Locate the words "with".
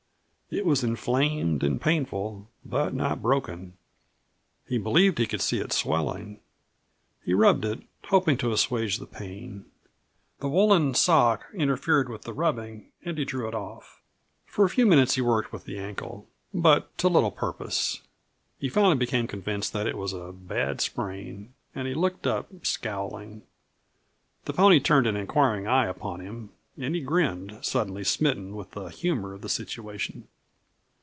12.09-12.23, 15.53-15.63, 28.57-28.71